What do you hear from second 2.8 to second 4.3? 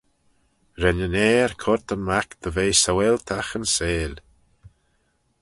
Saualtagh yn seihll.